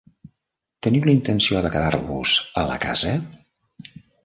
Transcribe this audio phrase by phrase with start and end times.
[0.87, 3.15] Teniu la intenció de quedar-vos a la casa?